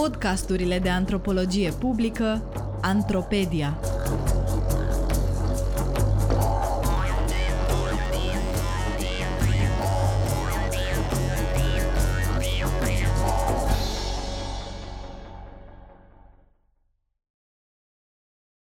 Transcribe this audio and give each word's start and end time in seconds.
Podcasturile 0.00 0.78
de 0.78 0.88
antropologie 0.88 1.72
publică 1.72 2.52
Antropedia. 2.82 3.80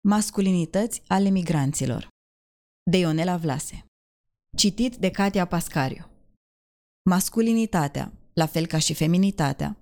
Masculinități 0.02 1.04
ale 1.07 1.30
migranților. 1.30 2.07
De 2.91 2.98
Ionela 2.98 3.38
Vlase. 3.38 3.86
Citit 4.57 4.96
de 4.96 5.11
Katia 5.11 5.46
Pascariu. 5.46 6.05
Masculinitatea, 7.09 8.11
la 8.34 8.46
fel 8.46 8.66
ca 8.66 8.77
și 8.77 8.93
feminitatea, 8.93 9.77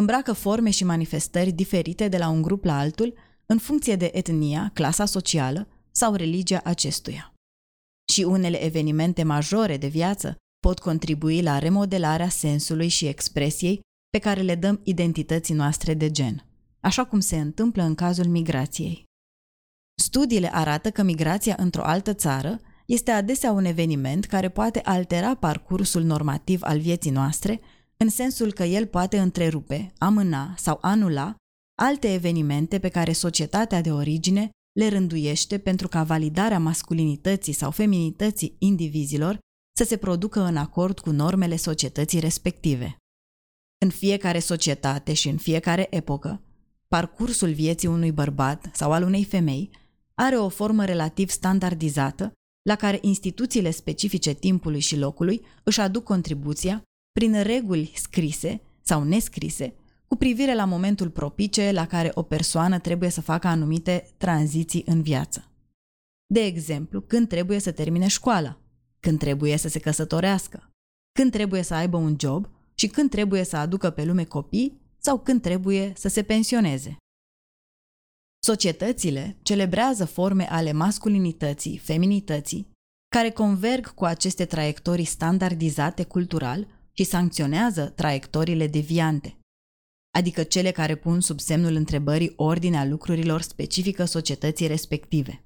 îmbracă 0.00 0.32
forme 0.32 0.70
și 0.70 0.84
manifestări 0.84 1.52
diferite 1.52 2.08
de 2.08 2.18
la 2.18 2.28
un 2.28 2.42
grup 2.42 2.64
la 2.64 2.78
altul 2.78 3.14
în 3.46 3.58
funcție 3.58 3.96
de 3.96 4.10
etnia, 4.14 4.70
clasa 4.74 5.04
socială 5.04 5.68
sau 5.90 6.14
religia 6.14 6.60
acestuia. 6.64 7.34
Și 8.12 8.22
unele 8.22 8.64
evenimente 8.64 9.22
majore 9.22 9.76
de 9.76 9.86
viață 9.86 10.36
pot 10.60 10.78
contribui 10.78 11.42
la 11.42 11.58
remodelarea 11.58 12.28
sensului 12.28 12.88
și 12.88 13.06
expresiei 13.06 13.80
pe 14.10 14.18
care 14.18 14.40
le 14.40 14.54
dăm 14.54 14.80
identității 14.84 15.54
noastre 15.54 15.94
de 15.94 16.10
gen, 16.10 16.46
așa 16.80 17.04
cum 17.04 17.20
se 17.20 17.38
întâmplă 17.38 17.82
în 17.82 17.94
cazul 17.94 18.26
migrației. 18.26 19.04
Studiile 20.02 20.54
arată 20.54 20.90
că 20.90 21.02
migrația 21.02 21.54
într-o 21.58 21.82
altă 21.82 22.14
țară 22.14 22.60
este 22.86 23.10
adesea 23.10 23.52
un 23.52 23.64
eveniment 23.64 24.24
care 24.24 24.48
poate 24.48 24.80
altera 24.84 25.34
parcursul 25.34 26.02
normativ 26.02 26.62
al 26.62 26.78
vieții 26.78 27.10
noastre, 27.10 27.60
în 27.96 28.08
sensul 28.08 28.52
că 28.52 28.62
el 28.62 28.86
poate 28.86 29.18
întrerupe, 29.18 29.92
amâna 29.98 30.54
sau 30.56 30.78
anula 30.80 31.34
alte 31.74 32.12
evenimente 32.12 32.78
pe 32.78 32.88
care 32.88 33.12
societatea 33.12 33.80
de 33.80 33.92
origine 33.92 34.50
le 34.72 34.88
rânduiește 34.88 35.58
pentru 35.58 35.88
ca 35.88 36.02
validarea 36.02 36.58
masculinității 36.58 37.52
sau 37.52 37.70
feminității 37.70 38.56
indivizilor 38.58 39.38
să 39.76 39.84
se 39.84 39.96
producă 39.96 40.40
în 40.40 40.56
acord 40.56 40.98
cu 40.98 41.10
normele 41.10 41.56
societății 41.56 42.20
respective. 42.20 42.96
În 43.84 43.90
fiecare 43.90 44.38
societate 44.38 45.12
și 45.12 45.28
în 45.28 45.36
fiecare 45.36 45.86
epocă, 45.90 46.42
parcursul 46.88 47.52
vieții 47.52 47.88
unui 47.88 48.12
bărbat 48.12 48.70
sau 48.72 48.92
al 48.92 49.02
unei 49.02 49.24
femei 49.24 49.70
are 50.14 50.36
o 50.36 50.48
formă 50.48 50.84
relativ 50.84 51.28
standardizată 51.28 52.32
la 52.62 52.76
care 52.76 52.98
instituțiile 53.02 53.70
specifice 53.70 54.32
timpului 54.32 54.80
și 54.80 54.98
locului 54.98 55.44
își 55.62 55.80
aduc 55.80 56.04
contribuția 56.04 56.82
prin 57.18 57.42
reguli 57.42 57.92
scrise 57.94 58.60
sau 58.82 59.02
nescrise 59.02 59.74
cu 60.06 60.16
privire 60.16 60.54
la 60.54 60.64
momentul 60.64 61.10
propice 61.10 61.70
la 61.72 61.86
care 61.86 62.10
o 62.14 62.22
persoană 62.22 62.78
trebuie 62.78 63.08
să 63.08 63.20
facă 63.20 63.46
anumite 63.46 64.14
tranziții 64.16 64.82
în 64.86 65.02
viață. 65.02 65.48
De 66.26 66.40
exemplu, 66.40 67.00
când 67.00 67.28
trebuie 67.28 67.58
să 67.58 67.72
termine 67.72 68.06
școala, 68.06 68.60
când 69.00 69.18
trebuie 69.18 69.56
să 69.56 69.68
se 69.68 69.78
căsătorească, 69.78 70.70
când 71.12 71.30
trebuie 71.30 71.62
să 71.62 71.74
aibă 71.74 71.96
un 71.96 72.16
job 72.20 72.48
și 72.74 72.86
când 72.86 73.10
trebuie 73.10 73.44
să 73.44 73.56
aducă 73.56 73.90
pe 73.90 74.04
lume 74.04 74.24
copii 74.24 74.80
sau 74.98 75.18
când 75.18 75.42
trebuie 75.42 75.92
să 75.96 76.08
se 76.08 76.22
pensioneze. 76.22 76.96
Societățile 78.42 79.36
celebrează 79.42 80.04
forme 80.04 80.50
ale 80.50 80.72
masculinității, 80.72 81.78
feminității, 81.78 82.70
care 83.08 83.30
converg 83.30 83.94
cu 83.94 84.04
aceste 84.04 84.44
traiectorii 84.44 85.04
standardizate 85.04 86.04
cultural 86.04 86.66
și 86.96 87.04
sancționează 87.04 87.88
traiectoriile 87.88 88.66
deviante, 88.66 89.38
adică 90.14 90.42
cele 90.42 90.70
care 90.70 90.94
pun 90.94 91.20
sub 91.20 91.40
semnul 91.40 91.74
întrebării 91.74 92.32
ordinea 92.36 92.84
lucrurilor 92.84 93.40
specifică 93.40 94.04
societății 94.04 94.66
respective. 94.66 95.44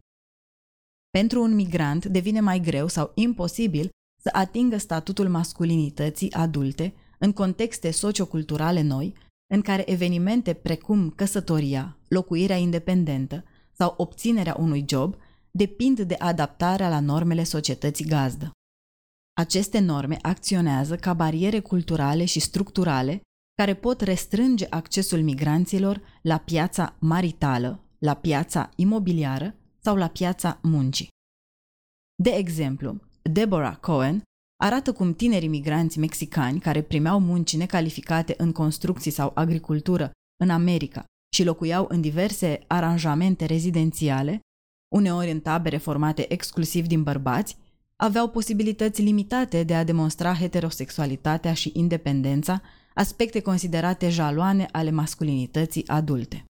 Pentru 1.10 1.42
un 1.42 1.54
migrant 1.54 2.04
devine 2.04 2.40
mai 2.40 2.60
greu 2.60 2.88
sau 2.88 3.12
imposibil 3.14 3.88
să 4.22 4.28
atingă 4.32 4.76
statutul 4.76 5.28
masculinității 5.28 6.32
adulte 6.32 6.94
în 7.18 7.32
contexte 7.32 7.90
socioculturale 7.90 8.80
noi, 8.80 9.14
în 9.54 9.60
care 9.60 9.90
evenimente 9.90 10.52
precum 10.54 11.10
căsătoria, 11.10 11.98
locuirea 12.08 12.56
independentă 12.56 13.44
sau 13.72 13.94
obținerea 13.96 14.56
unui 14.58 14.84
job 14.88 15.16
depind 15.50 16.00
de 16.00 16.14
adaptarea 16.14 16.88
la 16.88 17.00
normele 17.00 17.42
societății 17.44 18.04
gazdă. 18.04 18.50
Aceste 19.38 19.78
norme 19.78 20.18
acționează 20.22 20.96
ca 20.96 21.14
bariere 21.14 21.60
culturale 21.60 22.24
și 22.24 22.40
structurale 22.40 23.20
care 23.54 23.74
pot 23.74 24.00
restrânge 24.00 24.66
accesul 24.70 25.22
migranților 25.22 26.00
la 26.22 26.38
piața 26.38 26.96
maritală, 26.98 27.80
la 27.98 28.14
piața 28.14 28.70
imobiliară 28.76 29.54
sau 29.80 29.96
la 29.96 30.08
piața 30.08 30.58
muncii. 30.62 31.08
De 32.22 32.30
exemplu, 32.30 33.00
Deborah 33.22 33.76
Cohen 33.76 34.22
arată 34.62 34.92
cum 34.92 35.14
tinerii 35.14 35.48
migranți 35.48 35.98
mexicani 35.98 36.60
care 36.60 36.82
primeau 36.82 37.20
munci 37.20 37.56
necalificate 37.56 38.34
în 38.36 38.52
construcții 38.52 39.10
sau 39.10 39.30
agricultură 39.34 40.10
în 40.42 40.50
America 40.50 41.04
și 41.34 41.44
locuiau 41.44 41.86
în 41.88 42.00
diverse 42.00 42.64
aranjamente 42.66 43.44
rezidențiale, 43.44 44.40
uneori 44.94 45.30
în 45.30 45.40
tabere 45.40 45.76
formate 45.76 46.32
exclusiv 46.32 46.86
din 46.86 47.02
bărbați, 47.02 47.56
aveau 48.00 48.28
posibilități 48.28 49.02
limitate 49.02 49.62
de 49.62 49.74
a 49.74 49.84
demonstra 49.84 50.34
heterosexualitatea 50.34 51.54
și 51.54 51.70
independența, 51.74 52.62
aspecte 52.94 53.40
considerate 53.40 54.08
jaloane 54.08 54.68
ale 54.72 54.90
masculinității 54.90 55.86
adulte. 55.88 56.44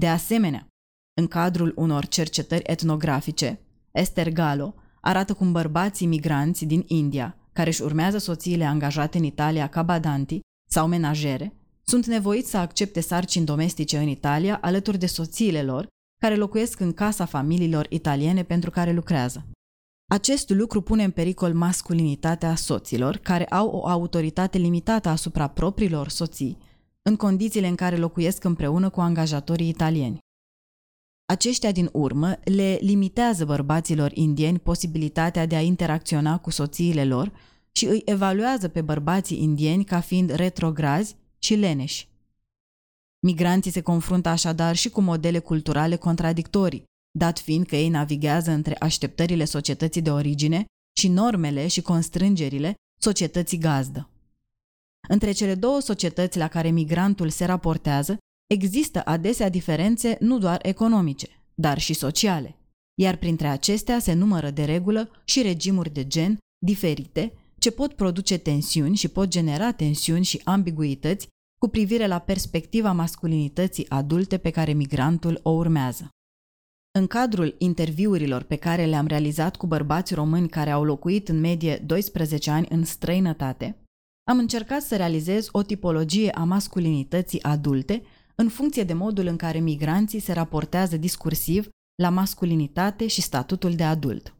De 0.00 0.08
asemenea, 0.08 0.66
în 1.20 1.26
cadrul 1.26 1.72
unor 1.76 2.06
cercetări 2.06 2.62
etnografice, 2.66 3.60
Esther 3.90 4.28
Gallo 4.28 4.74
arată 5.00 5.34
cum 5.34 5.52
bărbații 5.52 6.06
migranți 6.06 6.64
din 6.64 6.84
India, 6.86 7.36
care 7.52 7.68
își 7.68 7.82
urmează 7.82 8.18
soțiile 8.18 8.64
angajate 8.64 9.18
în 9.18 9.24
Italia 9.24 9.68
ca 9.68 9.82
badanti 9.82 10.40
sau 10.70 10.86
menajere, 10.86 11.52
sunt 11.82 12.06
nevoiți 12.06 12.50
să 12.50 12.56
accepte 12.56 13.00
sarcini 13.00 13.44
domestice 13.44 13.98
în 13.98 14.08
Italia 14.08 14.58
alături 14.62 14.98
de 14.98 15.06
soțiile 15.06 15.62
lor, 15.62 15.86
care 16.20 16.36
locuiesc 16.36 16.80
în 16.80 16.92
casa 16.92 17.24
familiilor 17.24 17.86
italiene 17.88 18.42
pentru 18.42 18.70
care 18.70 18.92
lucrează. 18.92 19.46
Acest 20.08 20.50
lucru 20.50 20.80
pune 20.80 21.04
în 21.04 21.10
pericol 21.10 21.54
masculinitatea 21.54 22.54
soților, 22.54 23.16
care 23.16 23.46
au 23.46 23.68
o 23.68 23.86
autoritate 23.86 24.58
limitată 24.58 25.08
asupra 25.08 25.48
propriilor 25.48 26.08
soții, 26.08 26.58
în 27.02 27.16
condițiile 27.16 27.66
în 27.66 27.74
care 27.74 27.96
locuiesc 27.96 28.44
împreună 28.44 28.90
cu 28.90 29.00
angajatorii 29.00 29.68
italieni. 29.68 30.18
Aceștia 31.24 31.72
din 31.72 31.88
urmă 31.92 32.38
le 32.44 32.78
limitează 32.80 33.44
bărbaților 33.44 34.10
indieni 34.14 34.58
posibilitatea 34.58 35.46
de 35.46 35.56
a 35.56 35.60
interacționa 35.60 36.38
cu 36.38 36.50
soțiile 36.50 37.04
lor 37.04 37.32
și 37.72 37.86
îi 37.86 38.02
evaluează 38.04 38.68
pe 38.68 38.80
bărbații 38.80 39.42
indieni 39.42 39.84
ca 39.84 40.00
fiind 40.00 40.30
retrograzi 40.30 41.16
și 41.38 41.54
leneși. 41.54 42.08
Migranții 43.26 43.70
se 43.70 43.80
confruntă 43.80 44.28
așadar 44.28 44.76
și 44.76 44.88
cu 44.88 45.00
modele 45.00 45.38
culturale 45.38 45.96
contradictorii, 45.96 46.84
dat 47.16 47.38
fiind 47.38 47.66
că 47.66 47.76
ei 47.76 47.88
navighează 47.88 48.50
între 48.50 48.76
așteptările 48.78 49.44
societății 49.44 50.02
de 50.02 50.10
origine 50.10 50.64
și 50.98 51.08
normele 51.08 51.66
și 51.66 51.80
constrângerile 51.80 52.74
societății 53.00 53.58
gazdă. 53.58 54.10
Între 55.08 55.32
cele 55.32 55.54
două 55.54 55.80
societăți 55.80 56.38
la 56.38 56.48
care 56.48 56.70
migrantul 56.70 57.28
se 57.28 57.44
raportează, 57.44 58.18
există 58.46 59.02
adesea 59.04 59.48
diferențe 59.48 60.16
nu 60.20 60.38
doar 60.38 60.58
economice, 60.62 61.28
dar 61.54 61.78
și 61.78 61.94
sociale, 61.94 62.56
iar 63.00 63.16
printre 63.16 63.46
acestea 63.46 63.98
se 63.98 64.12
numără 64.12 64.50
de 64.50 64.64
regulă 64.64 65.10
și 65.24 65.42
regimuri 65.42 65.92
de 65.92 66.06
gen 66.06 66.38
diferite 66.64 67.32
ce 67.58 67.70
pot 67.70 67.92
produce 67.92 68.38
tensiuni 68.38 68.96
și 68.96 69.08
pot 69.08 69.28
genera 69.28 69.72
tensiuni 69.72 70.24
și 70.24 70.40
ambiguități 70.44 71.28
cu 71.58 71.68
privire 71.68 72.06
la 72.06 72.18
perspectiva 72.18 72.92
masculinității 72.92 73.88
adulte 73.88 74.38
pe 74.38 74.50
care 74.50 74.72
migrantul 74.72 75.40
o 75.42 75.50
urmează. 75.50 76.08
În 76.96 77.06
cadrul 77.06 77.54
interviurilor 77.58 78.42
pe 78.42 78.56
care 78.56 78.84
le-am 78.84 79.06
realizat 79.06 79.56
cu 79.56 79.66
bărbați 79.66 80.14
români 80.14 80.48
care 80.48 80.70
au 80.70 80.84
locuit 80.84 81.28
în 81.28 81.40
medie 81.40 81.76
12 81.76 82.50
ani 82.50 82.66
în 82.70 82.84
străinătate, 82.84 83.76
am 84.30 84.38
încercat 84.38 84.82
să 84.82 84.96
realizez 84.96 85.48
o 85.52 85.62
tipologie 85.62 86.30
a 86.30 86.44
masculinității 86.44 87.42
adulte 87.42 88.02
în 88.34 88.48
funcție 88.48 88.84
de 88.84 88.92
modul 88.92 89.26
în 89.26 89.36
care 89.36 89.58
migranții 89.58 90.18
se 90.18 90.32
raportează 90.32 90.96
discursiv 90.96 91.68
la 92.02 92.08
masculinitate 92.08 93.06
și 93.06 93.20
statutul 93.20 93.74
de 93.74 93.84
adult. 93.84 94.34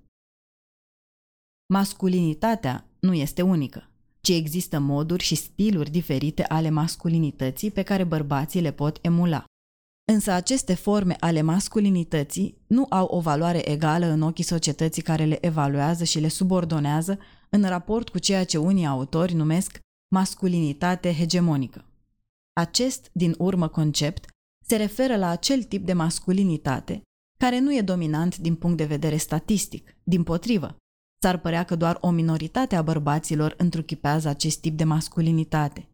Masculinitatea 1.73 2.89
nu 2.99 3.15
este 3.15 3.43
unică, 3.43 3.91
ci 4.21 4.29
există 4.29 4.79
moduri 4.79 5.23
și 5.23 5.35
stiluri 5.35 5.91
diferite 5.91 6.45
ale 6.45 6.71
masculinității 6.71 7.71
pe 7.71 7.83
care 7.83 8.05
bărbații 8.05 8.61
le 8.61 8.73
pot 8.73 8.99
emula. 9.03 9.45
Însă 10.13 10.31
aceste 10.31 10.75
forme 10.75 11.17
ale 11.21 11.43
masculinității 11.43 12.59
nu 12.67 12.87
au 12.89 13.07
o 13.07 13.21
valoare 13.21 13.71
egală 13.71 14.07
în 14.07 14.23
ochii 14.23 14.45
societății 14.45 15.03
care 15.03 15.25
le 15.25 15.47
evaluează 15.47 16.05
și 16.05 16.19
le 16.19 16.29
subordonează 16.29 17.19
în 17.49 17.63
raport 17.63 18.09
cu 18.09 18.19
ceea 18.19 18.45
ce 18.45 18.59
unii 18.59 18.87
autori 18.87 19.35
numesc 19.35 19.79
masculinitate 20.15 21.15
hegemonică. 21.15 21.85
Acest, 22.53 23.11
din 23.13 23.35
urmă, 23.39 23.69
concept 23.69 24.29
se 24.67 24.77
referă 24.77 25.17
la 25.17 25.29
acel 25.29 25.63
tip 25.63 25.87
de 25.87 25.93
masculinitate 25.93 27.03
care 27.39 27.59
nu 27.59 27.75
e 27.75 27.81
dominant 27.81 28.39
din 28.39 28.55
punct 28.55 28.77
de 28.77 28.85
vedere 28.85 29.17
statistic, 29.17 29.97
din 30.03 30.23
potrivă. 30.23 30.77
S-ar 31.23 31.39
părea 31.39 31.65
că 31.65 31.77
doar 31.77 31.99
o 32.01 32.11
minoritate 32.11 32.77
a 32.77 32.83
bărbaților 32.83 33.55
întruchipează 33.57 34.29
acest 34.29 34.61
tip 34.61 34.77
de 34.77 34.85
masculinitate, 34.85 35.89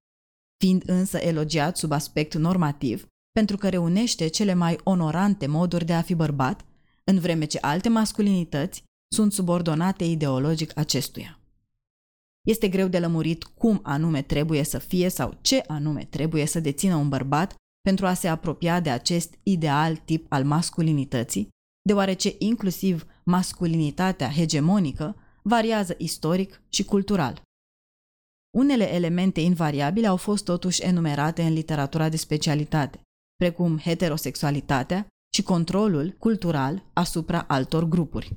fiind 0.58 0.82
însă 0.86 1.16
elogiat 1.18 1.76
sub 1.76 1.92
aspect 1.92 2.34
normativ, 2.34 3.06
pentru 3.32 3.56
că 3.56 3.68
reunește 3.68 4.26
cele 4.26 4.54
mai 4.54 4.78
onorante 4.82 5.46
moduri 5.46 5.84
de 5.84 5.92
a 5.92 6.02
fi 6.02 6.14
bărbat, 6.14 6.64
în 7.04 7.18
vreme 7.18 7.44
ce 7.44 7.58
alte 7.60 7.88
masculinități 7.88 8.84
sunt 9.08 9.32
subordonate 9.32 10.04
ideologic 10.04 10.78
acestuia. 10.78 11.36
Este 12.42 12.68
greu 12.68 12.88
de 12.88 12.98
lămurit 12.98 13.44
cum 13.44 13.80
anume 13.82 14.22
trebuie 14.22 14.62
să 14.62 14.78
fie 14.78 15.08
sau 15.08 15.38
ce 15.40 15.62
anume 15.66 16.04
trebuie 16.04 16.46
să 16.46 16.60
dețină 16.60 16.96
un 16.96 17.08
bărbat 17.08 17.54
pentru 17.80 18.06
a 18.06 18.14
se 18.14 18.28
apropia 18.28 18.80
de 18.80 18.90
acest 18.90 19.34
ideal 19.42 19.96
tip 19.96 20.26
al 20.28 20.44
masculinității, 20.44 21.48
deoarece 21.82 22.34
inclusiv 22.38 23.06
masculinitatea 23.24 24.30
hegemonică 24.30 25.16
variază 25.42 25.94
istoric 25.98 26.62
și 26.68 26.84
cultural. 26.84 27.42
Unele 28.56 28.94
elemente 28.94 29.40
invariabile 29.40 30.06
au 30.06 30.16
fost 30.16 30.44
totuși 30.44 30.82
enumerate 30.82 31.42
în 31.42 31.52
literatura 31.52 32.08
de 32.08 32.16
specialitate, 32.16 33.00
precum 33.42 33.78
heterosexualitatea 33.78 35.06
și 35.34 35.42
controlul 35.42 36.14
cultural 36.18 36.84
asupra 36.92 37.40
altor 37.40 37.84
grupuri. 37.84 38.36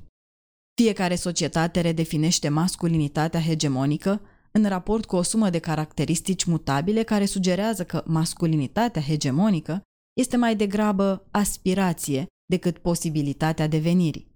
Fiecare 0.80 1.14
societate 1.14 1.80
redefinește 1.80 2.48
masculinitatea 2.48 3.40
hegemonică 3.40 4.20
în 4.52 4.68
raport 4.68 5.04
cu 5.04 5.16
o 5.16 5.22
sumă 5.22 5.50
de 5.50 5.58
caracteristici 5.58 6.44
mutabile 6.44 7.02
care 7.02 7.24
sugerează 7.24 7.84
că 7.84 8.02
masculinitatea 8.06 9.02
hegemonică 9.02 9.82
este 10.20 10.36
mai 10.36 10.56
degrabă 10.56 11.26
aspirație 11.30 12.26
decât 12.46 12.78
posibilitatea 12.78 13.66
devenirii. 13.66 14.30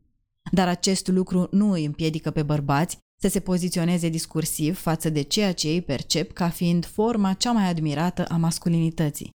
Dar 0.52 0.68
acest 0.68 1.08
lucru 1.08 1.48
nu 1.50 1.70
îi 1.70 1.84
împiedică 1.84 2.30
pe 2.30 2.42
bărbați 2.42 2.98
să 3.20 3.28
se 3.28 3.40
poziționeze 3.40 4.08
discursiv 4.08 4.78
față 4.78 5.08
de 5.08 5.22
ceea 5.22 5.52
ce 5.52 5.68
ei 5.68 5.82
percep 5.82 6.32
ca 6.32 6.48
fiind 6.48 6.84
forma 6.84 7.32
cea 7.32 7.52
mai 7.52 7.68
admirată 7.68 8.24
a 8.24 8.36
masculinității. 8.36 9.38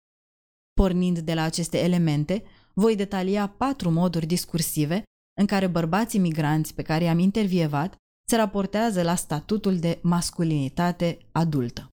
Pornind 0.73 1.19
de 1.19 1.33
la 1.33 1.41
aceste 1.41 1.77
elemente, 1.77 2.43
voi 2.73 2.95
detalia 2.95 3.47
patru 3.47 3.89
moduri 3.89 4.25
discursive 4.25 5.03
în 5.39 5.45
care 5.45 5.67
bărbații 5.67 6.19
migranți 6.19 6.73
pe 6.73 6.81
care 6.81 7.03
i-am 7.03 7.19
intervievat 7.19 7.95
se 8.27 8.35
raportează 8.35 9.01
la 9.01 9.15
statutul 9.15 9.79
de 9.79 9.99
masculinitate 10.01 11.17
adultă. 11.31 11.87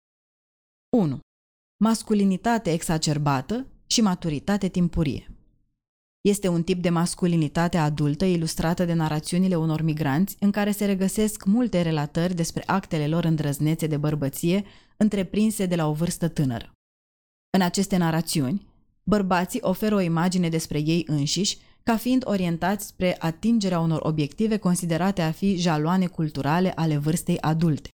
1. 0.96 1.18
Masculinitate 1.84 2.72
exacerbată 2.72 3.66
și 3.86 4.00
maturitate 4.00 4.68
timpurie. 4.68 5.28
Este 6.20 6.48
un 6.48 6.62
tip 6.62 6.82
de 6.82 6.88
masculinitate 6.88 7.76
adultă 7.76 8.24
ilustrată 8.24 8.84
de 8.84 8.92
narațiunile 8.92 9.56
unor 9.56 9.80
migranți 9.82 10.36
în 10.40 10.50
care 10.50 10.70
se 10.70 10.84
regăsesc 10.84 11.44
multe 11.44 11.82
relatări 11.82 12.34
despre 12.34 12.62
actele 12.66 13.08
lor 13.08 13.24
îndrăznețe 13.24 13.86
de 13.86 13.96
bărbăție 13.96 14.64
întreprinse 14.96 15.66
de 15.66 15.76
la 15.76 15.88
o 15.88 15.92
vârstă 15.92 16.28
tânără. 16.28 16.73
În 17.54 17.60
aceste 17.60 17.96
narațiuni, 17.96 18.66
bărbații 19.02 19.60
oferă 19.62 19.94
o 19.94 20.00
imagine 20.00 20.48
despre 20.48 20.78
ei 20.78 21.04
înșiși 21.06 21.58
ca 21.82 21.96
fiind 21.96 22.22
orientați 22.26 22.86
spre 22.86 23.16
atingerea 23.18 23.80
unor 23.80 24.00
obiective 24.02 24.56
considerate 24.56 25.22
a 25.22 25.30
fi 25.32 25.56
jaloane 25.56 26.06
culturale 26.06 26.72
ale 26.74 26.96
vârstei 26.96 27.40
adulte. 27.40 27.88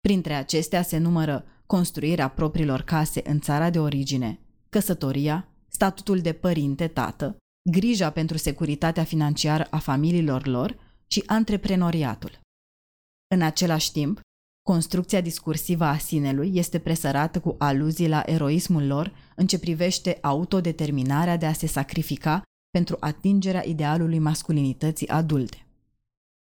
Printre 0.00 0.34
acestea 0.34 0.82
se 0.82 0.98
numără 0.98 1.44
construirea 1.66 2.28
propriilor 2.28 2.82
case 2.82 3.20
în 3.24 3.40
țara 3.40 3.70
de 3.70 3.78
origine, 3.78 4.40
căsătoria, 4.68 5.48
statutul 5.68 6.20
de 6.20 6.32
părinte-tată, 6.32 7.36
grija 7.70 8.10
pentru 8.10 8.36
securitatea 8.36 9.04
financiară 9.04 9.66
a 9.70 9.78
familiilor 9.78 10.46
lor 10.46 10.78
și 11.06 11.22
antreprenoriatul. 11.26 12.40
În 13.34 13.42
același 13.42 13.92
timp, 13.92 14.20
construcția 14.72 15.20
discursivă 15.20 15.84
a 15.84 15.98
sinelui 15.98 16.50
este 16.54 16.78
presărată 16.78 17.40
cu 17.40 17.54
aluzii 17.58 18.08
la 18.08 18.22
eroismul 18.26 18.86
lor 18.86 19.12
în 19.36 19.46
ce 19.46 19.58
privește 19.58 20.18
autodeterminarea 20.20 21.36
de 21.36 21.46
a 21.46 21.52
se 21.52 21.66
sacrifica 21.66 22.42
pentru 22.70 22.96
atingerea 23.00 23.66
idealului 23.66 24.18
masculinității 24.18 25.08
adulte. 25.08 25.66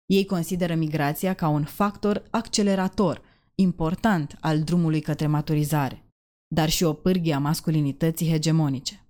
Ei 0.06 0.25
consideră 0.25 0.75
migrația 0.75 1.33
ca 1.33 1.48
un 1.48 1.63
factor 1.63 2.24
accelerator, 2.30 3.21
important 3.56 4.38
al 4.39 4.62
drumului 4.62 5.01
către 5.01 5.27
maturizare, 5.27 6.04
dar 6.48 6.69
și 6.69 6.83
o 6.83 6.94
pârghie 6.94 7.33
a 7.33 7.39
masculinității 7.39 8.30
hegemonice. 8.30 9.06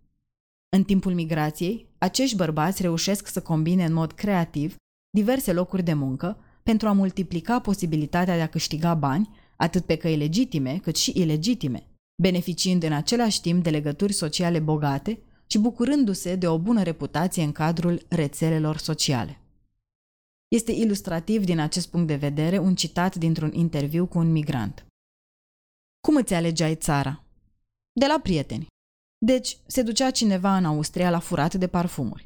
În 0.70 0.84
timpul 0.84 1.14
migrației, 1.14 1.88
acești 1.98 2.36
bărbați 2.36 2.82
reușesc 2.82 3.28
să 3.28 3.42
combine 3.42 3.86
în 3.86 3.94
mod 3.94 4.12
creativ 4.12 4.76
diverse 5.10 5.54
locuri 5.54 5.84
de 5.84 5.94
muncă 5.94 6.38
pentru 6.64 6.88
a 6.88 6.92
multiplica 6.92 7.60
posibilitatea 7.60 8.36
de 8.36 8.42
a 8.42 8.48
câștiga 8.48 8.94
bani, 8.94 9.30
atât 9.56 9.86
pe 9.86 9.96
căi 9.96 10.18
legitime 10.18 10.78
cât 10.78 10.96
și 10.96 11.14
ilegitime, 11.16 11.88
beneficiind 12.22 12.84
în 12.84 12.94
același 12.94 13.42
timp 13.42 13.64
de 13.64 13.70
legături 13.70 14.14
sociale 14.14 14.60
bogate 14.60 15.20
și 15.48 15.58
bucurându-se 15.58 16.36
de 16.36 16.48
o 16.48 16.60
bună 16.60 16.84
reputație 16.84 17.44
în 17.44 17.52
cadrul 17.52 18.06
rețelelor 18.10 18.78
sociale. 18.78 19.40
Este 20.48 20.72
ilustrativ 20.72 21.46
din 21.46 21.60
acest 21.60 21.90
punct 21.90 22.08
de 22.08 22.16
vedere 22.16 22.58
un 22.58 22.76
citat 22.76 23.16
dintr-un 23.16 23.54
interviu 23.54 24.06
cu 24.08 24.18
un 24.18 24.32
migrant. 24.32 24.86
Cum 26.08 26.16
îți 26.16 26.34
alegeai 26.34 26.76
țara? 26.76 27.24
De 27.92 28.06
la 28.06 28.20
prieteni. 28.20 28.68
Deci, 29.26 29.58
se 29.68 29.82
ducea 29.82 30.12
cineva 30.12 30.58
în 30.58 30.66
Austria 30.66 31.10
la 31.10 31.20
furat 31.20 31.54
de 31.54 31.68
parfumuri. 31.68 32.26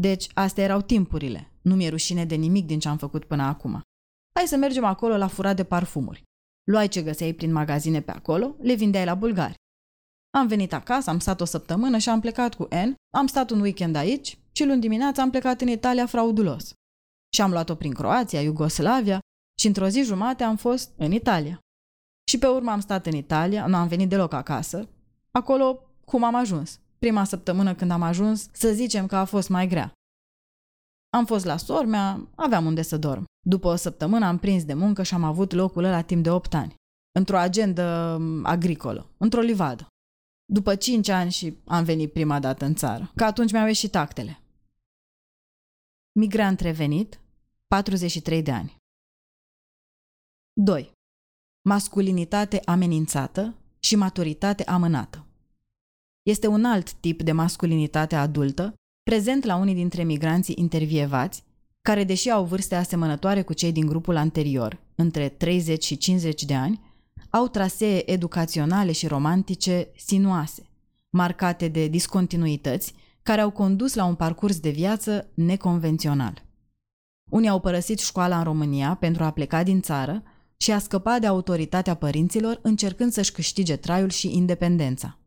Deci, 0.00 0.26
astea 0.34 0.64
erau 0.64 0.80
timpurile. 0.80 1.52
Nu 1.62 1.74
mi-e 1.74 1.88
rușine 1.88 2.24
de 2.24 2.34
nimic 2.34 2.66
din 2.66 2.78
ce 2.78 2.88
am 2.88 2.96
făcut 2.96 3.24
până 3.24 3.42
acum. 3.42 3.80
Hai 4.34 4.46
să 4.46 4.56
mergem 4.56 4.84
acolo 4.84 5.16
la 5.16 5.26
furat 5.26 5.56
de 5.56 5.64
parfumuri. 5.64 6.22
Luai 6.64 6.88
ce 6.88 7.02
găseai 7.02 7.32
prin 7.32 7.52
magazine 7.52 8.00
pe 8.00 8.10
acolo, 8.10 8.56
le 8.60 8.74
vindeai 8.74 9.04
la 9.04 9.14
bulgari. 9.14 9.54
Am 10.30 10.46
venit 10.46 10.72
acasă, 10.72 11.10
am 11.10 11.18
stat 11.18 11.40
o 11.40 11.44
săptămână 11.44 11.98
și 11.98 12.08
am 12.08 12.20
plecat 12.20 12.54
cu 12.54 12.62
N, 12.62 12.94
am 13.14 13.26
stat 13.26 13.50
un 13.50 13.60
weekend 13.60 13.94
aici 13.96 14.38
și 14.52 14.64
luni 14.64 14.80
dimineața 14.80 15.22
am 15.22 15.30
plecat 15.30 15.60
în 15.60 15.68
Italia 15.68 16.06
fraudulos. 16.06 16.72
Și 17.34 17.40
am 17.40 17.50
luat-o 17.50 17.74
prin 17.74 17.92
Croația, 17.92 18.42
Iugoslavia 18.42 19.20
și 19.60 19.66
într-o 19.66 19.88
zi 19.88 20.02
jumate 20.02 20.44
am 20.44 20.56
fost 20.56 20.92
în 20.96 21.12
Italia. 21.12 21.58
Și 22.30 22.38
pe 22.38 22.46
urmă 22.46 22.70
am 22.70 22.80
stat 22.80 23.06
în 23.06 23.14
Italia, 23.14 23.66
nu 23.66 23.76
am 23.76 23.88
venit 23.88 24.08
deloc 24.08 24.32
acasă. 24.32 24.88
Acolo 25.30 25.80
cum 26.04 26.24
am 26.24 26.34
ajuns. 26.34 26.80
Prima 26.98 27.24
săptămână 27.24 27.74
când 27.74 27.90
am 27.90 28.02
ajuns, 28.02 28.48
să 28.52 28.72
zicem 28.72 29.06
că 29.06 29.16
a 29.16 29.24
fost 29.24 29.48
mai 29.48 29.68
grea. 29.68 29.92
Am 31.10 31.26
fost 31.26 31.44
la 31.44 31.56
sormea, 31.56 32.28
aveam 32.34 32.66
unde 32.66 32.82
să 32.82 32.96
dorm. 32.96 33.24
După 33.46 33.68
o 33.68 33.76
săptămână 33.76 34.26
am 34.26 34.38
prins 34.38 34.64
de 34.64 34.74
muncă 34.74 35.02
și 35.02 35.14
am 35.14 35.24
avut 35.24 35.52
locul 35.52 35.84
ăla 35.84 36.02
timp 36.02 36.22
de 36.22 36.30
8 36.30 36.54
ani. 36.54 36.74
Într-o 37.18 37.38
agendă 37.38 38.16
mm, 38.20 38.44
agricolă, 38.44 39.10
într-o 39.16 39.40
livadă. 39.40 39.86
După 40.52 40.74
5 40.74 41.08
ani 41.08 41.30
și 41.30 41.58
am 41.64 41.84
venit 41.84 42.12
prima 42.12 42.40
dată 42.40 42.64
în 42.64 42.74
țară, 42.74 43.12
că 43.16 43.24
atunci 43.24 43.52
mi-au 43.52 43.66
ieșit 43.66 43.94
actele. 43.94 44.42
Migrant 46.18 46.60
revenit, 46.60 47.20
43 47.66 48.42
de 48.42 48.50
ani. 48.50 48.76
2. 50.60 50.92
Masculinitate 51.68 52.60
amenințată 52.64 53.54
și 53.78 53.96
maturitate 53.96 54.64
amânată. 54.64 55.26
Este 56.22 56.46
un 56.46 56.64
alt 56.64 56.92
tip 56.92 57.22
de 57.22 57.32
masculinitate 57.32 58.16
adultă, 58.16 58.74
prezent 59.08 59.44
la 59.44 59.56
unii 59.56 59.74
dintre 59.74 60.02
migranții 60.02 60.54
intervievați, 60.58 61.44
care, 61.82 62.04
deși 62.04 62.30
au 62.30 62.44
vârste 62.44 62.74
asemănătoare 62.74 63.42
cu 63.42 63.52
cei 63.52 63.72
din 63.72 63.86
grupul 63.86 64.16
anterior, 64.16 64.80
între 64.94 65.28
30 65.28 65.84
și 65.84 65.96
50 65.96 66.44
de 66.44 66.54
ani, 66.54 66.80
au 67.30 67.48
trasee 67.48 68.10
educaționale 68.10 68.92
și 68.92 69.06
romantice 69.06 69.88
sinuoase, 69.96 70.62
marcate 71.10 71.68
de 71.68 71.86
discontinuități 71.86 72.94
care 73.22 73.40
au 73.40 73.50
condus 73.50 73.94
la 73.94 74.04
un 74.04 74.14
parcurs 74.14 74.60
de 74.60 74.70
viață 74.70 75.28
neconvențional. 75.34 76.44
Unii 77.30 77.48
au 77.48 77.60
părăsit 77.60 77.98
școala 77.98 78.38
în 78.38 78.44
România 78.44 78.96
pentru 79.00 79.24
a 79.24 79.30
pleca 79.30 79.62
din 79.62 79.80
țară 79.80 80.22
și 80.56 80.72
a 80.72 80.78
scăpa 80.78 81.18
de 81.18 81.26
autoritatea 81.26 81.94
părinților 81.94 82.58
încercând 82.62 83.12
să-și 83.12 83.32
câștige 83.32 83.76
traiul 83.76 84.10
și 84.10 84.36
independența. 84.36 85.18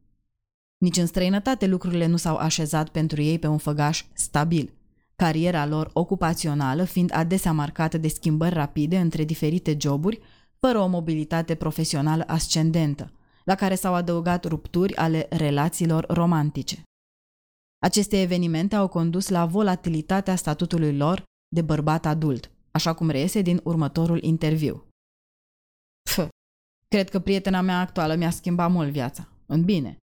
Nici 0.81 0.97
în 0.97 1.05
străinătate 1.05 1.67
lucrurile 1.67 2.05
nu 2.05 2.17
s-au 2.17 2.35
așezat 2.35 2.89
pentru 2.89 3.21
ei 3.21 3.39
pe 3.39 3.47
un 3.47 3.57
făgaș 3.57 4.05
stabil, 4.13 4.73
cariera 5.15 5.65
lor 5.65 5.89
ocupațională 5.93 6.83
fiind 6.83 7.11
adesea 7.13 7.51
marcată 7.51 7.97
de 7.97 8.07
schimbări 8.07 8.53
rapide 8.53 8.99
între 8.99 9.23
diferite 9.23 9.77
joburi 9.79 10.19
fără 10.59 10.79
o 10.79 10.87
mobilitate 10.87 11.55
profesională 11.55 12.23
ascendentă, 12.27 13.11
la 13.43 13.55
care 13.55 13.75
s-au 13.75 13.93
adăugat 13.93 14.45
rupturi 14.45 14.95
ale 14.95 15.27
relațiilor 15.29 16.05
romantice. 16.09 16.83
Aceste 17.83 18.21
evenimente 18.21 18.75
au 18.75 18.87
condus 18.87 19.29
la 19.29 19.45
volatilitatea 19.45 20.35
statutului 20.35 20.97
lor 20.97 21.23
de 21.47 21.61
bărbat 21.61 22.05
adult, 22.05 22.51
așa 22.71 22.93
cum 22.93 23.09
reiese 23.09 23.41
din 23.41 23.59
următorul 23.63 24.23
interviu. 24.23 24.87
Pf, 26.09 26.27
cred 26.87 27.09
că 27.09 27.19
prietena 27.19 27.61
mea 27.61 27.79
actuală 27.79 28.15
mi-a 28.15 28.29
schimbat 28.29 28.71
mult 28.71 28.91
viața. 28.91 29.27
în 29.45 29.63
bine. 29.63 30.00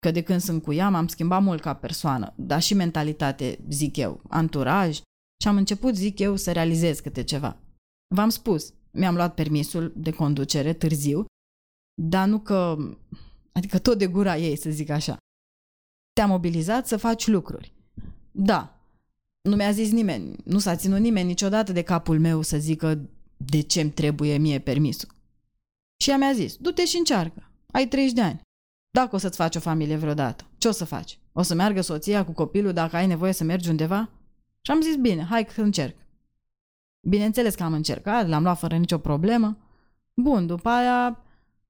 Că 0.00 0.10
de 0.10 0.22
când 0.22 0.40
sunt 0.40 0.62
cu 0.62 0.72
ea 0.72 0.88
m-am 0.88 1.06
schimbat 1.06 1.42
mult 1.42 1.60
ca 1.60 1.74
persoană, 1.74 2.32
dar 2.36 2.62
și 2.62 2.74
mentalitate, 2.74 3.58
zic 3.68 3.96
eu, 3.96 4.22
anturaj 4.28 4.96
și 5.42 5.48
am 5.48 5.56
început, 5.56 5.94
zic 5.94 6.18
eu, 6.18 6.36
să 6.36 6.52
realizez 6.52 7.00
câte 7.00 7.24
ceva. 7.24 7.56
V-am 8.14 8.28
spus, 8.28 8.72
mi-am 8.90 9.14
luat 9.14 9.34
permisul 9.34 9.92
de 9.96 10.10
conducere 10.10 10.72
târziu, 10.72 11.24
dar 12.02 12.28
nu 12.28 12.38
că... 12.38 12.76
adică 13.52 13.78
tot 13.78 13.98
de 13.98 14.06
gura 14.06 14.36
ei, 14.36 14.56
să 14.56 14.70
zic 14.70 14.88
așa. 14.90 15.16
Te-a 16.12 16.26
mobilizat 16.26 16.86
să 16.86 16.96
faci 16.96 17.26
lucruri. 17.26 17.72
Da, 18.30 18.80
nu 19.48 19.56
mi-a 19.56 19.70
zis 19.70 19.90
nimeni, 19.90 20.36
nu 20.44 20.58
s-a 20.58 20.76
ținut 20.76 20.98
nimeni 20.98 21.26
niciodată 21.26 21.72
de 21.72 21.82
capul 21.82 22.18
meu 22.20 22.42
să 22.42 22.58
zică 22.58 23.08
de 23.36 23.60
ce-mi 23.60 23.90
trebuie 23.90 24.36
mie 24.36 24.58
permisul. 24.58 25.08
Și 26.02 26.10
ea 26.10 26.16
mi-a 26.16 26.32
zis, 26.32 26.56
du-te 26.56 26.84
și 26.84 26.96
încearcă, 26.96 27.50
ai 27.72 27.88
30 27.88 28.12
de 28.12 28.20
ani. 28.20 28.40
Dacă 28.90 29.14
o 29.14 29.18
să-ți 29.18 29.36
faci 29.36 29.56
o 29.56 29.60
familie 29.60 29.96
vreodată, 29.96 30.44
ce 30.58 30.68
o 30.68 30.70
să 30.70 30.84
faci? 30.84 31.18
O 31.32 31.42
să 31.42 31.54
meargă 31.54 31.80
soția 31.80 32.24
cu 32.24 32.32
copilul 32.32 32.72
dacă 32.72 32.96
ai 32.96 33.06
nevoie 33.06 33.32
să 33.32 33.44
mergi 33.44 33.68
undeva? 33.68 34.10
Și 34.60 34.70
am 34.70 34.80
zis, 34.80 34.96
bine, 34.96 35.24
hai 35.24 35.44
că 35.44 35.62
încerc. 35.62 35.96
Bineînțeles 37.08 37.54
că 37.54 37.62
am 37.62 37.72
încercat, 37.72 38.28
l-am 38.28 38.42
luat 38.42 38.58
fără 38.58 38.76
nicio 38.76 38.98
problemă. 38.98 39.58
Bun, 40.14 40.46
după 40.46 40.68
aia 40.68 41.24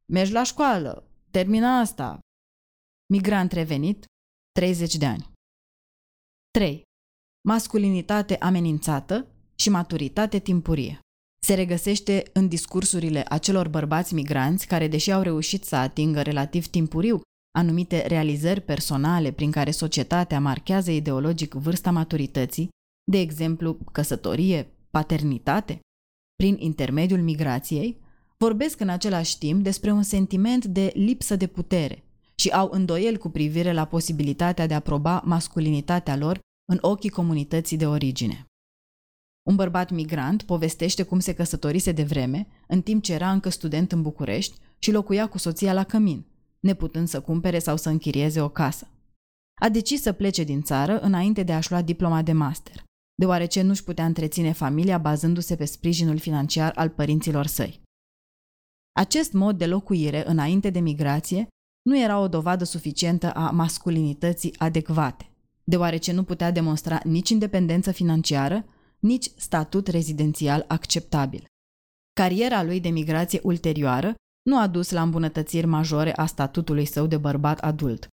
mergi 0.06 0.32
la 0.32 0.42
școală, 0.42 1.10
termina 1.30 1.78
asta. 1.78 2.18
Migrant 3.12 3.52
revenit, 3.52 4.04
30 4.52 4.96
de 4.96 5.06
ani. 5.06 5.32
3. 6.50 6.82
Masculinitate 7.48 8.36
amenințată 8.36 9.26
și 9.54 9.70
maturitate 9.70 10.38
timpurie. 10.38 10.98
Se 11.46 11.54
regăsește 11.54 12.22
în 12.32 12.48
discursurile 12.48 13.24
acelor 13.28 13.68
bărbați 13.68 14.14
migranți 14.14 14.66
care, 14.66 14.88
deși 14.88 15.12
au 15.12 15.22
reușit 15.22 15.64
să 15.64 15.76
atingă 15.76 16.22
relativ 16.22 16.66
timpuriu 16.66 17.20
anumite 17.58 18.06
realizări 18.06 18.60
personale 18.60 19.32
prin 19.32 19.50
care 19.50 19.70
societatea 19.70 20.40
marchează 20.40 20.90
ideologic 20.90 21.54
vârsta 21.54 21.90
maturității, 21.90 22.68
de 23.10 23.18
exemplu 23.18 23.78
căsătorie, 23.92 24.72
paternitate, 24.90 25.80
prin 26.36 26.56
intermediul 26.58 27.20
migrației, 27.20 28.00
vorbesc 28.38 28.80
în 28.80 28.88
același 28.88 29.38
timp 29.38 29.62
despre 29.62 29.90
un 29.90 30.02
sentiment 30.02 30.64
de 30.64 30.92
lipsă 30.94 31.36
de 31.36 31.46
putere 31.46 32.04
și 32.34 32.48
au 32.48 32.68
îndoieli 32.72 33.18
cu 33.18 33.28
privire 33.28 33.72
la 33.72 33.84
posibilitatea 33.84 34.66
de 34.66 34.74
a 34.74 34.80
proba 34.80 35.22
masculinitatea 35.24 36.16
lor 36.16 36.38
în 36.72 36.78
ochii 36.80 37.10
comunității 37.10 37.76
de 37.76 37.86
origine. 37.86 38.44
Un 39.42 39.56
bărbat 39.56 39.90
migrant 39.90 40.42
povestește 40.42 41.02
cum 41.02 41.18
se 41.18 41.34
căsătorise 41.34 41.92
de 41.92 42.02
vreme, 42.02 42.46
în 42.66 42.82
timp 42.82 43.02
ce 43.02 43.12
era 43.12 43.32
încă 43.32 43.48
student 43.48 43.92
în 43.92 44.02
București 44.02 44.58
și 44.78 44.92
locuia 44.92 45.28
cu 45.28 45.38
soția 45.38 45.72
la 45.72 45.84
cămin, 45.84 46.26
neputând 46.60 47.08
să 47.08 47.20
cumpere 47.20 47.58
sau 47.58 47.76
să 47.76 47.88
închirieze 47.88 48.40
o 48.40 48.48
casă. 48.48 48.88
A 49.60 49.68
decis 49.68 50.02
să 50.02 50.12
plece 50.12 50.44
din 50.44 50.62
țară 50.62 51.00
înainte 51.00 51.42
de 51.42 51.52
a-și 51.52 51.70
lua 51.70 51.82
diploma 51.82 52.22
de 52.22 52.32
master, 52.32 52.84
deoarece 53.14 53.62
nu-și 53.62 53.84
putea 53.84 54.04
întreține 54.04 54.52
familia 54.52 54.98
bazându-se 54.98 55.56
pe 55.56 55.64
sprijinul 55.64 56.18
financiar 56.18 56.72
al 56.74 56.88
părinților 56.88 57.46
săi. 57.46 57.80
Acest 58.92 59.32
mod 59.32 59.58
de 59.58 59.66
locuire 59.66 60.28
înainte 60.28 60.70
de 60.70 60.80
migrație 60.80 61.48
nu 61.82 61.98
era 61.98 62.18
o 62.18 62.28
dovadă 62.28 62.64
suficientă 62.64 63.32
a 63.32 63.50
masculinității 63.50 64.54
adecvate, 64.58 65.30
deoarece 65.64 66.12
nu 66.12 66.22
putea 66.22 66.50
demonstra 66.50 67.00
nici 67.04 67.30
independență 67.30 67.92
financiară, 67.92 68.64
nici 69.00 69.30
statut 69.36 69.86
rezidențial 69.86 70.64
acceptabil. 70.68 71.44
Cariera 72.12 72.62
lui 72.62 72.80
de 72.80 72.88
migrație 72.88 73.40
ulterioară 73.42 74.14
nu 74.42 74.58
a 74.58 74.66
dus 74.66 74.90
la 74.90 75.02
îmbunătățiri 75.02 75.66
majore 75.66 76.12
a 76.16 76.26
statutului 76.26 76.84
său 76.84 77.06
de 77.06 77.16
bărbat 77.16 77.58
adult. 77.58 78.08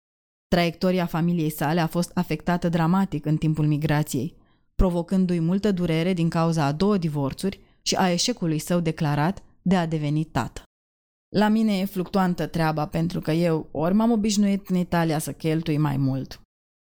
Traiectoria 0.47 1.05
familiei 1.05 1.49
sale 1.49 1.79
a 1.79 1.87
fost 1.87 2.11
afectată 2.13 2.69
dramatic 2.69 3.25
în 3.25 3.37
timpul 3.37 3.67
migrației, 3.67 4.35
provocându-i 4.75 5.39
multă 5.39 5.71
durere 5.71 6.13
din 6.13 6.29
cauza 6.29 6.65
a 6.65 6.71
două 6.71 6.97
divorțuri 6.97 7.59
și 7.81 7.95
a 7.95 8.11
eșecului 8.11 8.59
său 8.59 8.79
declarat 8.79 9.43
de 9.61 9.75
a 9.75 9.85
deveni 9.85 10.23
tată. 10.23 10.63
La 11.35 11.47
mine 11.47 11.79
e 11.79 11.85
fluctuantă 11.85 12.47
treaba 12.47 12.87
pentru 12.87 13.19
că 13.19 13.31
eu 13.31 13.69
ori 13.71 13.93
m-am 13.93 14.11
obișnuit 14.11 14.69
în 14.69 14.75
Italia 14.75 15.19
să 15.19 15.33
cheltui 15.33 15.77
mai 15.77 15.97
mult, 15.97 16.41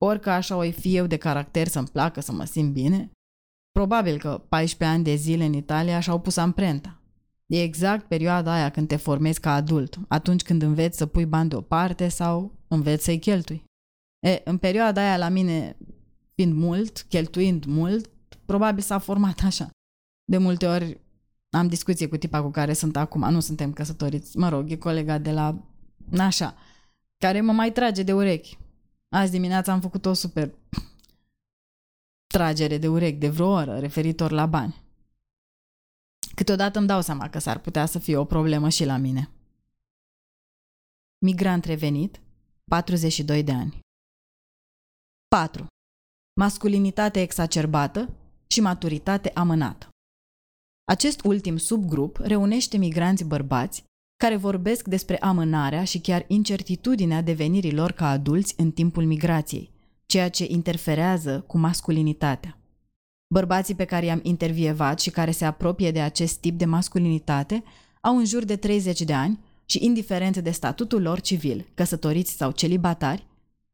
ori 0.03 0.19
că 0.19 0.29
așa 0.29 0.55
o 0.55 0.71
fi 0.71 0.95
eu 0.95 1.07
de 1.07 1.17
caracter 1.17 1.67
să-mi 1.67 1.87
placă 1.87 2.19
să 2.19 2.31
mă 2.31 2.43
simt 2.43 2.73
bine. 2.73 3.11
Probabil 3.79 4.17
că 4.17 4.45
14 4.49 4.97
ani 4.97 5.03
de 5.03 5.15
zile 5.15 5.45
în 5.45 5.53
Italia 5.53 5.99
și-au 5.99 6.19
pus 6.19 6.37
amprenta. 6.37 7.01
E 7.45 7.61
exact 7.61 8.07
perioada 8.07 8.53
aia 8.53 8.69
când 8.69 8.87
te 8.87 8.95
formezi 8.95 9.39
ca 9.39 9.53
adult, 9.53 9.99
atunci 10.07 10.41
când 10.41 10.61
înveți 10.61 10.97
să 10.97 11.05
pui 11.05 11.25
bani 11.25 11.49
deoparte 11.49 12.07
sau 12.07 12.51
înveți 12.67 13.03
să-i 13.03 13.19
cheltui. 13.19 13.63
E, 14.19 14.41
în 14.43 14.57
perioada 14.57 15.01
aia 15.01 15.17
la 15.17 15.29
mine, 15.29 15.77
fiind 16.35 16.53
mult, 16.53 17.05
cheltuind 17.09 17.65
mult, 17.65 18.09
probabil 18.45 18.83
s-a 18.83 18.97
format 18.97 19.41
așa. 19.43 19.69
De 20.25 20.37
multe 20.37 20.65
ori 20.65 20.99
am 21.49 21.67
discuție 21.67 22.07
cu 22.07 22.17
tipa 22.17 22.41
cu 22.41 22.49
care 22.49 22.73
sunt 22.73 22.97
acum, 22.97 23.29
nu 23.29 23.39
suntem 23.39 23.73
căsătoriți, 23.73 24.37
mă 24.37 24.49
rog, 24.49 24.71
e 24.71 24.75
colega 24.75 25.17
de 25.17 25.31
la 25.31 25.63
Nașa, 26.09 26.55
care 27.17 27.41
mă 27.41 27.51
mai 27.51 27.71
trage 27.71 28.03
de 28.03 28.13
urechi. 28.13 28.57
Azi 29.09 29.31
dimineața 29.31 29.71
am 29.71 29.81
făcut 29.81 30.05
o 30.05 30.13
super 30.13 30.53
tragere 32.35 32.77
de 32.77 32.87
urechi 32.87 33.17
de 33.17 33.29
vreo 33.29 33.47
oră 33.47 33.79
referitor 33.79 34.31
la 34.31 34.45
bani. 34.45 34.75
Câteodată 36.35 36.77
îmi 36.77 36.87
dau 36.87 37.01
seama 37.01 37.29
că 37.29 37.39
s-ar 37.39 37.59
putea 37.59 37.85
să 37.85 37.99
fie 37.99 38.17
o 38.17 38.25
problemă 38.25 38.69
și 38.69 38.85
la 38.85 38.97
mine. 38.97 39.29
Migrant 41.25 41.65
revenit, 41.65 42.21
42 42.69 43.43
de 43.43 43.51
ani. 43.51 43.79
4. 45.27 45.65
Masculinitate 46.39 47.21
exacerbată 47.21 48.09
și 48.47 48.61
maturitate 48.61 49.31
amânată. 49.33 49.89
Acest 50.91 51.23
ultim 51.23 51.57
subgrup 51.57 52.17
reunește 52.17 52.77
migranți 52.77 53.23
bărbați 53.23 53.83
care 54.23 54.35
vorbesc 54.35 54.87
despre 54.87 55.17
amânarea 55.17 55.83
și 55.83 55.99
chiar 55.99 56.25
incertitudinea 56.27 57.21
devenirii 57.21 57.73
lor 57.73 57.91
ca 57.91 58.09
adulți 58.09 58.53
în 58.57 58.71
timpul 58.71 59.05
migrației, 59.05 59.74
ceea 60.15 60.29
ce 60.29 60.45
interferează 60.47 61.43
cu 61.47 61.57
masculinitatea. 61.57 62.57
Bărbații 63.33 63.75
pe 63.75 63.85
care 63.85 64.05
i-am 64.05 64.19
intervievat 64.23 64.99
și 64.99 65.09
care 65.09 65.31
se 65.31 65.45
apropie 65.45 65.91
de 65.91 66.01
acest 66.01 66.39
tip 66.39 66.57
de 66.57 66.65
masculinitate 66.65 67.63
au 68.01 68.17
în 68.17 68.25
jur 68.25 68.43
de 68.43 68.55
30 68.55 69.01
de 69.01 69.13
ani 69.13 69.39
și, 69.65 69.85
indiferent 69.85 70.37
de 70.37 70.51
statutul 70.51 71.01
lor 71.01 71.21
civil, 71.21 71.67
căsătoriți 71.73 72.31
sau 72.31 72.51
celibatari, 72.51 73.27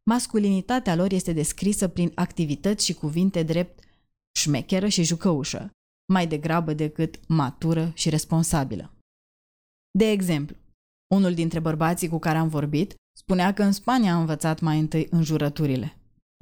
masculinitatea 0.04 0.96
lor 0.96 1.12
este 1.12 1.34
descrisă 1.34 1.88
prin 1.88 2.12
activități 2.16 2.86
și 2.86 2.94
cuvinte 2.94 3.44
drept 3.44 3.84
șmecheră 4.32 4.88
și 4.88 5.04
jucăușă, 5.04 5.70
mai 6.06 6.28
degrabă 6.28 6.74
decât 6.74 7.20
matură 7.28 7.92
și 7.96 8.10
responsabilă. 8.10 8.94
De 9.92 10.10
exemplu, 10.10 10.56
unul 11.14 11.34
dintre 11.34 11.60
bărbații 11.60 12.08
cu 12.08 12.20
care 12.20 12.38
am 12.38 12.48
vorbit 12.48 12.96
spunea 13.18 13.54
că 13.54 13.64
în 13.64 13.72
Spania 13.72 14.14
a 14.14 14.20
învățat 14.20 14.60
mai 14.60 14.80
întâi 14.80 15.08
înjurăturile. 15.10 15.96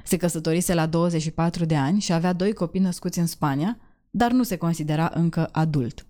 Se 0.10 0.18
căsătorise 0.18 0.74
la 0.74 0.86
24 0.86 1.66
de 1.66 1.75
ani 1.75 2.00
și 2.00 2.13
avea 2.13 2.34
doi 2.34 2.54
copii 2.54 2.80
născuți 2.80 3.20
în 3.20 3.25
Spania, 3.25 3.78
dar 4.10 4.32
nu 4.32 4.44
se 4.44 4.56
considera 4.56 5.12
încă 5.13 5.50
adult. 5.51 6.06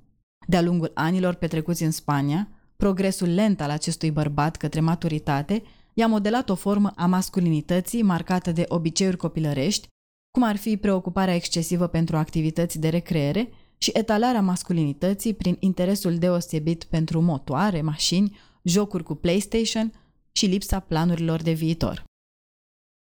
De-a 0.48 0.62
lungul 0.62 0.92
anilor 0.94 1.34
petrecuți 1.34 1.84
în 1.84 1.92
Spania, 1.92 2.48
progresul 2.76 3.28
lent 3.34 3.62
al 3.62 3.70
acestui 3.70 4.12
bărbat 4.12 4.56
către 4.56 4.80
maturitate 4.80 5.64
i-a 5.94 6.08
modelat 6.08 6.50
o 6.50 6.56
formă 6.56 6.92
a 6.96 7.06
masculinității 7.06 8.02
marcată 8.02 8.52
de 8.52 8.66
obiceiuri 8.68 9.18
copilărești 9.18 9.88
cum 10.32 10.44
ar 10.44 10.56
fi 10.56 10.78
preocuparea 10.78 11.36
excesivă 11.36 11.88
pentru 11.88 12.18
activități 12.18 12.80
de 12.80 12.90
recreere 12.90 13.50
și 13.78 13.92
etalarea 13.94 14.42
masculinității 14.42 15.34
prin 15.34 15.56
interesul 15.60 16.18
deosebit 16.18 16.84
pentru 16.84 17.22
motoare, 17.22 17.82
mașini, 17.82 18.38
jocuri 18.64 19.04
cu 19.04 19.16
PlayStation 19.16 19.92
și 20.32 20.46
lipsa 20.46 20.80
planurilor 20.80 21.42
de 21.42 21.52
viitor. 21.52 22.08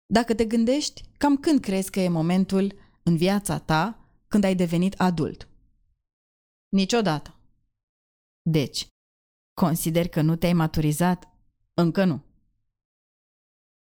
Dacă 0.06 0.34
te 0.34 0.44
gândești, 0.44 1.02
cam 1.18 1.36
când 1.36 1.60
crezi 1.60 1.90
că 1.90 2.00
e 2.00 2.08
momentul 2.08 2.78
în 3.02 3.16
viața 3.16 3.58
ta 3.58 4.08
când 4.28 4.44
ai 4.44 4.54
devenit 4.54 5.00
adult? 5.00 5.48
Niciodată. 6.68 7.34
Deci, 8.42 8.86
consider 9.60 10.08
că 10.08 10.20
nu 10.20 10.36
te-ai 10.36 10.52
maturizat? 10.52 11.28
Încă 11.74 12.04
nu. 12.04 12.22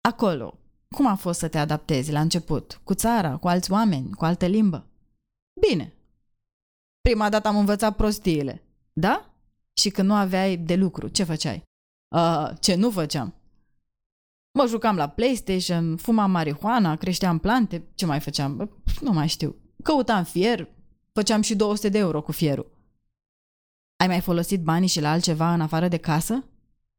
Acolo, 0.09 0.59
cum 0.89 1.07
a 1.07 1.15
fost 1.15 1.39
să 1.39 1.49
te 1.49 1.59
adaptezi 1.59 2.13
la 2.13 2.21
început? 2.21 2.81
Cu 2.85 2.95
țara, 2.95 3.37
cu 3.37 3.49
alți 3.49 3.71
oameni, 3.71 4.15
cu 4.15 4.25
altă 4.25 4.47
limbă? 4.47 4.87
Bine. 5.61 5.95
Prima 7.01 7.29
dată 7.29 7.49
am 7.49 7.57
învățat 7.57 7.97
prostiile. 7.97 8.63
Da? 8.93 9.35
Și 9.81 9.91
când 9.91 10.09
nu 10.09 10.15
aveai 10.15 10.57
de 10.57 10.75
lucru, 10.75 11.09
ce 11.09 11.25
făceai? 11.25 11.63
Uh, 12.17 12.51
ce 12.61 12.75
nu 12.75 12.91
făceam? 12.91 13.35
Mă 14.57 14.67
jucam 14.67 14.97
la 14.97 15.09
PlayStation, 15.09 15.97
fumam 15.97 16.31
marihuana, 16.31 16.97
creșteam 16.97 17.39
plante, 17.39 17.83
ce 17.95 18.07
mai 18.07 18.21
făceam? 18.21 18.83
Nu 19.01 19.13
mai 19.13 19.29
știu. 19.29 19.57
Căutam 19.83 20.25
fier, 20.25 20.69
făceam 21.13 21.41
și 21.41 21.57
200 21.57 21.89
de 21.89 21.99
euro 21.99 22.23
cu 22.23 22.33
fierul. 22.33 22.71
Ai 23.97 24.07
mai 24.07 24.21
folosit 24.21 24.63
banii 24.63 24.89
și 24.89 25.01
la 25.01 25.11
altceva 25.11 25.53
în 25.53 25.61
afară 25.61 25.89
de 25.89 25.97
casă? 25.97 26.45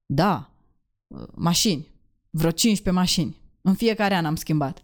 Da. 0.05 0.51
Uh, 1.07 1.27
mașini. 1.35 1.87
Vreo 2.29 2.51
15 2.51 3.03
mașini. 3.03 3.35
În 3.61 3.73
fiecare 3.73 4.15
an 4.15 4.25
am 4.25 4.35
schimbat. 4.35 4.83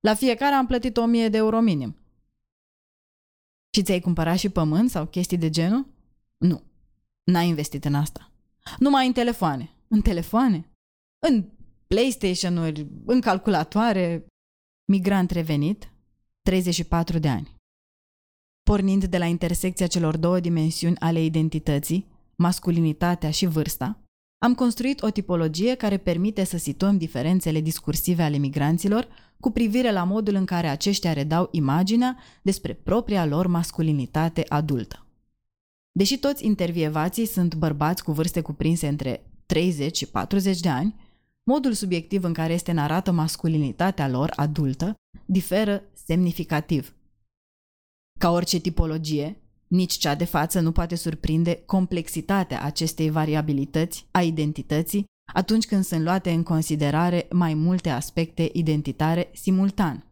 La 0.00 0.14
fiecare 0.14 0.54
am 0.54 0.66
plătit 0.66 0.96
1000 0.96 1.28
de 1.28 1.36
euro 1.36 1.60
minim. 1.60 1.96
Și 3.74 3.82
ți-ai 3.82 4.00
cumpărat 4.00 4.38
și 4.38 4.48
pământ 4.48 4.90
sau 4.90 5.06
chestii 5.06 5.38
de 5.38 5.50
genul? 5.50 5.86
Nu. 6.36 6.62
N-ai 7.24 7.48
investit 7.48 7.84
în 7.84 7.94
asta. 7.94 8.30
Numai 8.78 9.06
în 9.06 9.12
telefoane. 9.12 9.70
În 9.88 10.00
telefoane? 10.00 10.68
În 11.18 11.44
PlayStation-uri, 11.94 12.86
în 13.04 13.20
calculatoare. 13.20 14.26
Migrant 14.92 15.30
revenit, 15.30 15.92
34 16.42 17.18
de 17.18 17.28
ani. 17.28 17.54
Pornind 18.62 19.04
de 19.04 19.18
la 19.18 19.24
intersecția 19.24 19.86
celor 19.86 20.16
două 20.16 20.40
dimensiuni 20.40 20.98
ale 20.98 21.22
identității, 21.22 22.06
masculinitatea 22.36 23.30
și 23.30 23.46
vârsta, 23.46 24.02
am 24.38 24.54
construit 24.54 25.02
o 25.02 25.10
tipologie 25.10 25.74
care 25.74 25.96
permite 25.96 26.44
să 26.44 26.56
situăm 26.56 26.98
diferențele 26.98 27.60
discursive 27.60 28.22
ale 28.22 28.36
migranților 28.36 29.08
cu 29.40 29.50
privire 29.50 29.92
la 29.92 30.04
modul 30.04 30.34
în 30.34 30.44
care 30.44 30.68
aceștia 30.68 31.12
redau 31.12 31.48
imaginea 31.52 32.18
despre 32.42 32.74
propria 32.74 33.26
lor 33.26 33.46
masculinitate 33.46 34.44
adultă. 34.48 35.06
Deși 35.92 36.18
toți 36.18 36.44
intervievații 36.44 37.26
sunt 37.26 37.54
bărbați 37.54 38.04
cu 38.04 38.12
vârste 38.12 38.40
cuprinse 38.40 38.88
între 38.88 39.30
30 39.46 39.96
și 39.96 40.06
40 40.06 40.60
de 40.60 40.68
ani, 40.68 40.94
modul 41.52 41.72
subiectiv 41.72 42.24
în 42.24 42.32
care 42.32 42.52
este 42.52 42.72
narată 42.72 43.10
masculinitatea 43.10 44.08
lor 44.08 44.32
adultă 44.36 44.94
diferă 45.24 45.82
semnificativ. 45.92 46.94
Ca 48.20 48.30
orice 48.30 48.58
tipologie, 48.58 49.42
nici 49.66 49.92
cea 49.92 50.14
de 50.14 50.24
față 50.24 50.60
nu 50.60 50.72
poate 50.72 50.94
surprinde 50.94 51.62
complexitatea 51.66 52.62
acestei 52.62 53.10
variabilități 53.10 54.06
a 54.10 54.22
identității 54.22 55.04
atunci 55.34 55.66
când 55.66 55.84
sunt 55.84 56.02
luate 56.02 56.30
în 56.30 56.42
considerare 56.42 57.26
mai 57.30 57.54
multe 57.54 57.88
aspecte 57.90 58.50
identitare 58.52 59.30
simultan. 59.32 60.06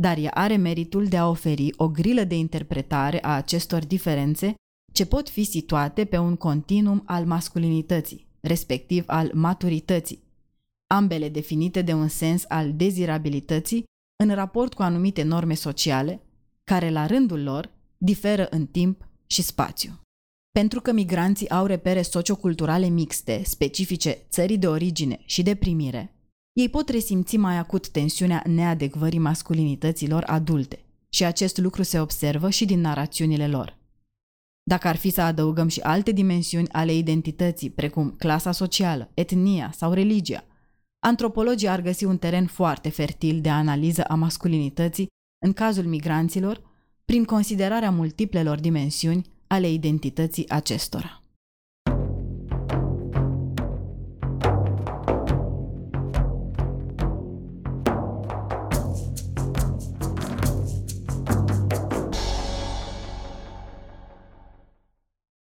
Dar 0.00 0.18
ea 0.18 0.30
are 0.34 0.56
meritul 0.56 1.06
de 1.06 1.16
a 1.16 1.28
oferi 1.28 1.72
o 1.76 1.88
grilă 1.88 2.24
de 2.24 2.36
interpretare 2.36 3.24
a 3.24 3.36
acestor 3.36 3.84
diferențe 3.84 4.54
ce 4.92 5.06
pot 5.06 5.28
fi 5.28 5.44
situate 5.44 6.04
pe 6.04 6.18
un 6.18 6.36
continuum 6.36 7.02
al 7.06 7.24
masculinității, 7.24 8.26
respectiv 8.40 9.04
al 9.06 9.30
maturității, 9.34 10.26
ambele 10.88 11.28
definite 11.28 11.82
de 11.82 11.92
un 11.92 12.08
sens 12.08 12.44
al 12.48 12.72
dezirabilității 12.74 13.84
în 14.22 14.34
raport 14.34 14.74
cu 14.74 14.82
anumite 14.82 15.22
norme 15.22 15.54
sociale, 15.54 16.22
care 16.64 16.90
la 16.90 17.06
rândul 17.06 17.42
lor 17.42 17.70
diferă 17.98 18.46
în 18.50 18.66
timp 18.66 19.08
și 19.26 19.42
spațiu. 19.42 20.00
Pentru 20.50 20.80
că 20.80 20.92
migranții 20.92 21.50
au 21.50 21.66
repere 21.66 22.02
socioculturale 22.02 22.86
mixte, 22.86 23.42
specifice 23.44 24.18
țării 24.30 24.58
de 24.58 24.68
origine 24.68 25.20
și 25.24 25.42
de 25.42 25.54
primire, 25.54 26.12
ei 26.52 26.68
pot 26.68 26.88
resimți 26.88 27.36
mai 27.36 27.56
acut 27.56 27.88
tensiunea 27.88 28.42
neadecvării 28.46 29.18
masculinităților 29.18 30.24
adulte 30.26 30.84
și 31.08 31.24
acest 31.24 31.58
lucru 31.58 31.82
se 31.82 32.00
observă 32.00 32.50
și 32.50 32.64
din 32.64 32.80
narațiunile 32.80 33.48
lor. 33.48 33.76
Dacă 34.62 34.88
ar 34.88 34.96
fi 34.96 35.10
să 35.10 35.20
adăugăm 35.20 35.68
și 35.68 35.80
alte 35.80 36.12
dimensiuni 36.12 36.68
ale 36.68 36.94
identității, 36.94 37.70
precum 37.70 38.10
clasa 38.10 38.52
socială, 38.52 39.10
etnia 39.14 39.72
sau 39.76 39.92
religia, 39.92 40.44
antropologii 40.98 41.68
ar 41.68 41.80
găsi 41.80 42.04
un 42.04 42.18
teren 42.18 42.46
foarte 42.46 42.88
fertil 42.88 43.40
de 43.40 43.48
analiză 43.48 44.04
a 44.04 44.14
masculinității 44.14 45.06
în 45.44 45.52
cazul 45.52 45.84
migranților, 45.84 46.62
prin 47.04 47.24
considerarea 47.24 47.90
multiplelor 47.90 48.60
dimensiuni 48.60 49.30
ale 49.46 49.70
identității 49.70 50.48
acestora. 50.48 51.22